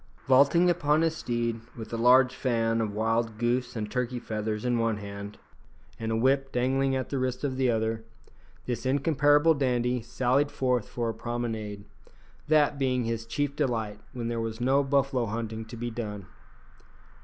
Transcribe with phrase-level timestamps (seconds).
[0.25, 4.79] Vaulting upon his steed, with a large fan of wild goose and turkey feathers in
[4.79, 5.37] one hand,
[5.99, 8.03] and a whip dangling at the wrist of the other,
[8.65, 11.85] this incomparable dandy sallied forth for a promenade
[12.47, 16.25] that being his chief delight when there was no buffalo hunting to be done.